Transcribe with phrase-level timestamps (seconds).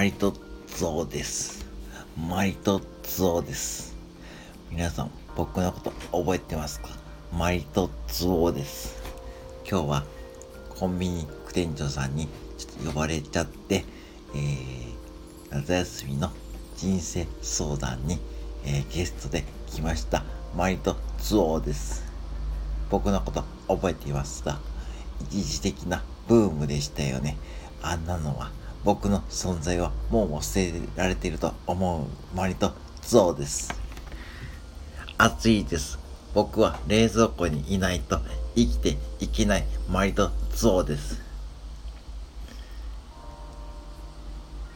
[0.00, 1.66] マリトッツォです。
[2.16, 3.94] マリトッツォです。
[4.70, 6.88] 皆さん、僕のこと覚えてますか？
[7.36, 8.96] マリトッツォです。
[9.70, 10.04] 今日は
[10.70, 13.84] コンビニ副店長さんにちょっと呼ばれちゃって、
[14.34, 14.94] えー、
[15.50, 16.30] 夏休みの
[16.78, 18.18] 人生相談に、
[18.64, 20.24] えー、ゲストで来ました。
[20.56, 22.10] マリトッツォです。
[22.88, 24.60] 僕のこと覚えていますか？
[25.28, 27.36] 一時的なブームでしたよね。
[27.82, 28.50] あんなのは
[28.84, 33.74] 僕の存在はもう忘れられていると思うマリトゾウです。
[35.18, 35.98] 暑いです。
[36.32, 38.20] 僕は冷蔵庫にいないと
[38.54, 41.20] 生きていけないマリトゾウです。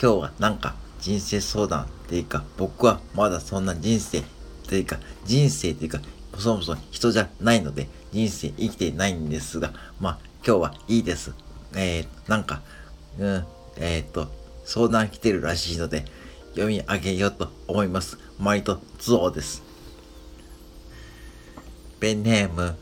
[0.00, 4.24] 今日はなんか人生相談っていうか僕はまだそんな人生っ
[4.68, 5.98] ていうか人生っていうか
[6.38, 11.34] そもそも人じゃないので人生生きてないんですがまあ今日はいいです。
[11.74, 12.62] えー、なんか、
[13.18, 13.44] うん、
[13.80, 14.28] えっ、と、
[14.64, 16.04] 相談来てるらしいので、
[16.50, 18.18] 読み上げようと思います。
[18.38, 19.62] マリトツオです。
[22.00, 22.76] ペンネーム、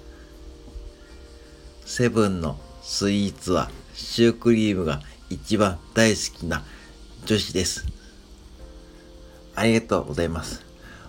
[1.85, 6.65] セブンのスイーツはシュークリームが一番大好きな
[7.25, 7.87] 女子です。
[9.55, 10.65] ありがとうございます。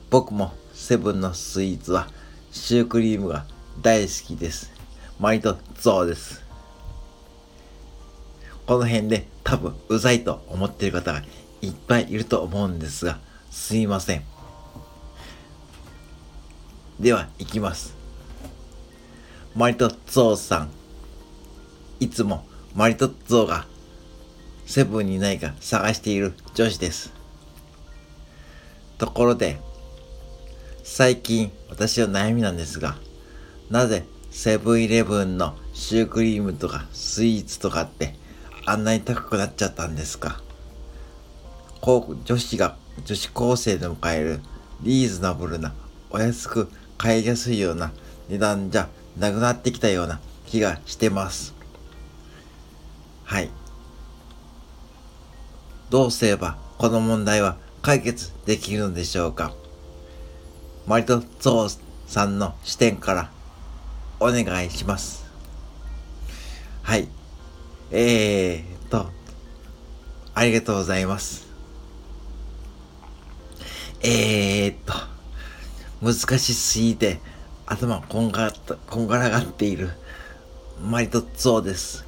[0.09, 2.07] 僕もセブンのスイーツは
[2.51, 3.45] シュークリームが
[3.81, 4.71] 大好きです。
[5.19, 6.46] マリトツオです。
[8.67, 11.23] この辺で多分うざいと思ってる方が
[11.61, 13.17] いっぱいいると思うんですが、
[13.49, 14.23] すいません。
[16.99, 17.95] では、行きます。
[19.55, 20.69] マリトッツォさん。
[22.01, 22.45] いつも
[22.75, 23.65] マリトッツォが
[24.65, 27.13] セブンにないか探している女子です。
[28.97, 29.61] ところで、
[30.83, 32.97] 最近私の悩みなんですが、
[33.69, 38.15] なぜセブンイレブンのシュークリームとかスイーツとかって
[38.69, 40.41] あんなに高くなっちゃったんですか？
[41.81, 44.41] 女子が、女子高生でも買える
[44.81, 45.73] リーズナブルな、
[46.09, 47.93] お安く買いやすいような
[48.27, 51.55] 値段じゃなくなってきたような気がしてます。
[53.23, 53.49] はい。
[55.89, 59.53] どうすればこの問題は解決できるのでしょうか？
[60.85, 63.31] マリトゾウさんの視点から
[64.19, 65.25] お願いします。
[66.83, 67.07] はい。
[67.89, 69.09] えーと、
[70.35, 71.47] ありがとうございます。
[74.03, 74.93] えーと、
[76.01, 77.21] 難しすぎて
[77.65, 78.53] 頭こんがら
[78.89, 79.89] こんがらがっている
[80.83, 82.05] マリトッツォです。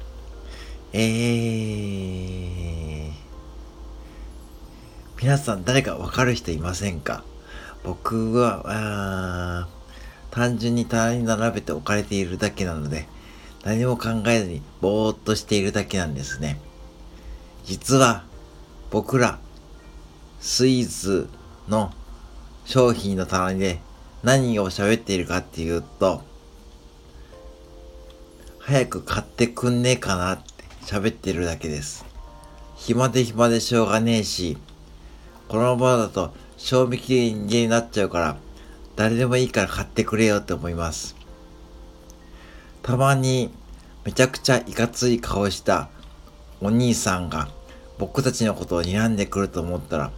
[0.92, 3.10] えー、
[5.20, 7.22] 皆さん誰かわかる人いませんか？
[7.84, 9.68] 僕は、
[10.30, 13.08] 単純に棚に並べて置かれているだけなので、
[13.64, 16.60] 何も考えずにぼーっとしているだけなんですね。
[17.64, 18.24] 実は
[18.90, 19.38] 僕ら
[20.40, 21.28] スイーツ
[21.68, 21.92] の
[22.64, 23.80] 商品の棚で
[24.22, 26.22] 何を喋っているかっていうと
[28.58, 32.04] 早く買ってくんねえかなって喋ってるだけです。
[32.76, 34.56] 暇で暇でしょうがねえし
[35.48, 38.36] このままだと賞味期限になっちゃうから
[38.96, 41.19] 誰でもいいから買ってくれよって思います。
[42.90, 43.52] たまに
[44.04, 45.90] めちゃくちゃいかつい顔した
[46.60, 47.48] お兄さんが
[47.98, 50.10] 僕たちのことを睨んでくると思ったら、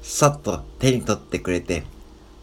[0.00, 1.82] さっと手に取ってくれて、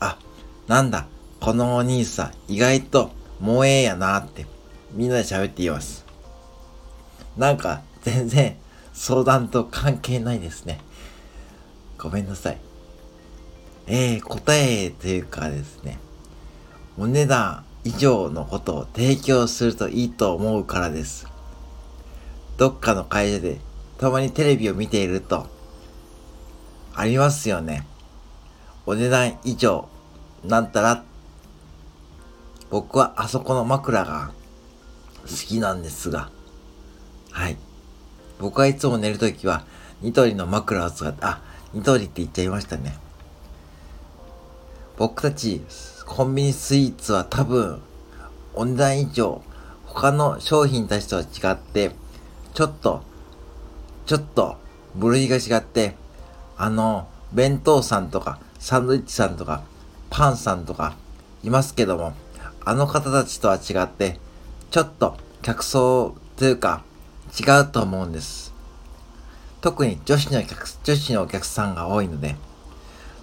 [0.01, 0.19] あ、
[0.67, 1.07] なんだ、
[1.39, 4.45] このお兄さん意外と萌えやなって
[4.91, 6.05] みんなで喋っています。
[7.37, 8.57] なんか全然
[8.91, 10.81] 相談と関係ないですね。
[11.97, 12.57] ごめんなさい。
[13.85, 15.97] えー、答えというかですね、
[16.97, 21.25] お値段以上のことを提供するといいと思うからです。
[22.57, 23.61] どっかの会社で
[23.97, 25.47] たまにテレビを見ていると、
[26.93, 27.87] ありますよね。
[28.85, 29.87] お値段以上、
[30.43, 31.05] なんたら、
[32.69, 34.31] 僕はあそこの枕が
[35.21, 36.29] 好きなんですが、
[37.31, 37.55] はい。
[38.37, 39.63] 僕はいつも寝るときは、
[40.01, 41.41] ニトリの枕を使って、あ、
[41.73, 42.99] ニトリって言っちゃいましたね。
[44.97, 45.61] 僕たち
[46.07, 47.81] コンビニスイーツは多分、
[48.55, 49.41] お値段以上、
[49.85, 51.91] 他の商品たちとは違って、
[52.53, 53.03] ちょっと、
[54.05, 54.55] ちょっと、
[54.95, 55.95] 部類が違って、
[56.57, 59.63] あの、弁当さんとか、サンドイッチさんとか、
[60.09, 60.95] パンさんとか、
[61.43, 62.13] いますけども、
[62.63, 64.17] あの方たちとは違って、
[64.71, 66.83] ちょっと、客層というか、
[67.37, 68.53] 違うと思うんです。
[69.59, 72.37] 特に女子の客、女子のお客さんが多いので、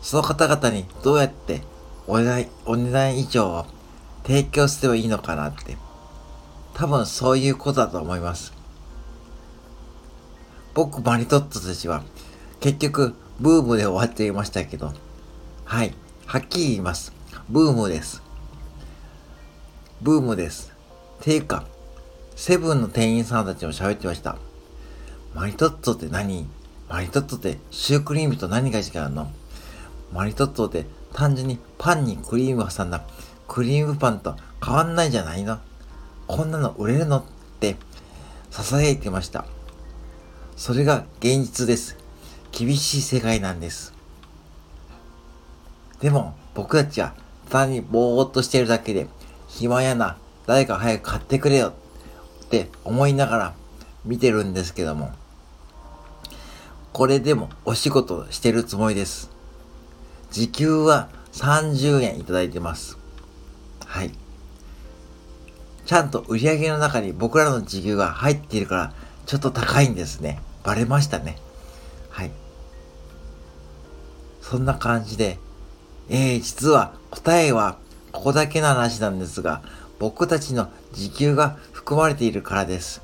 [0.03, 1.63] その方々にどうやって
[2.07, 3.67] お値段、お値段以上を
[4.25, 5.77] 提供すればいいのかなって。
[6.75, 8.53] 多分そういうことだと思います。
[10.75, 12.03] 僕、マリトッツォたちは
[12.61, 14.93] 結局、ブームで終わっていましたけど、
[15.65, 15.95] はい。
[16.27, 17.13] はっきり言います。
[17.49, 18.23] ブームです。
[20.03, 20.73] ブームです。
[21.21, 21.65] ていうか、
[22.37, 24.37] セブンの店員さんたちも喋ってました。
[25.35, 26.47] マリトッツォって何？
[26.89, 29.31] マリトッツォってシュークリームと何が違うの？
[30.13, 33.03] マリトッツォって単純にパンにクリームを挟んだ
[33.49, 35.59] クリームパンと変わんないじゃないの
[36.27, 37.25] こんなの売れるのっ
[37.61, 37.77] て
[38.51, 39.47] 囁いてました。
[40.57, 41.97] それが現実です。
[42.53, 43.93] 厳しい世界なんです。
[46.01, 47.15] でも僕たちは
[47.51, 49.09] 単にぼーっとしてるだけで
[49.49, 51.75] 暇やな、誰か早く買ってくれよ
[52.45, 53.55] って思いながら
[54.05, 55.13] 見てるんですけども、
[56.93, 59.34] これでもお仕事してるつもりです。
[60.35, 62.99] 時給は30円いただいてます。
[63.87, 64.11] はい。
[65.87, 68.95] ちゃんと売り上げの中に僕らの時給が入っているから、
[69.27, 70.41] ちょっと高いんですね。
[70.65, 71.39] バレましたね。
[72.11, 72.33] はい。
[74.43, 75.39] そんな感じで、
[76.09, 77.79] えー、実は答えは
[78.11, 79.63] ここだけの話なんですが、
[80.01, 83.03] 僕たちの時給が含まれているからです。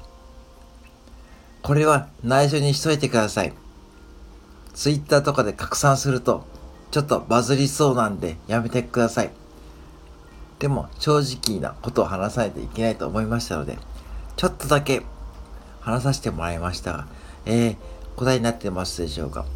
[1.62, 3.52] これは内緒にしといてください。
[4.74, 6.49] ツイッターとかで拡散すると、
[6.90, 9.30] ちょっとバズりそうなんでやめてください。
[10.58, 13.78] でも正直なことを話さないといけないと思いましたので、
[14.36, 15.02] ちょっとだけ
[15.80, 17.06] 話させてもらいましたが、
[17.46, 17.76] えー、
[18.16, 19.46] 答えになってますでしょうか。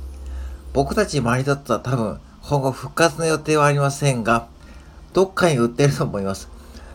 [0.73, 4.49] 僕たちマリトットは多分今後復活の予定はありませんが、
[5.13, 6.49] どっかに売ってると思います。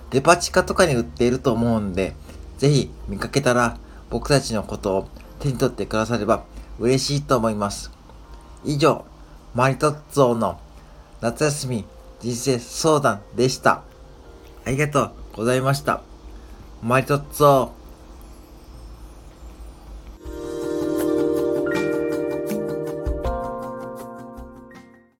[0.09, 2.15] デパ地下とかに売っていると思うんで、
[2.57, 3.77] ぜひ見かけたら
[4.09, 5.09] 僕たちのことを
[5.39, 6.43] 手に取ってくだされば
[6.79, 7.91] 嬉しいと思います。
[8.65, 9.05] 以上、
[9.55, 10.59] マリトッツォの
[11.21, 11.85] 夏休み
[12.19, 13.83] 人生相談でした。
[14.65, 16.01] ありがとうございました。
[16.83, 17.69] マリトッツォ